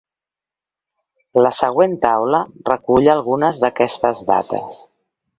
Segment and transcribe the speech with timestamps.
[1.45, 4.81] La següent taula recull algunes d'aquestes dates.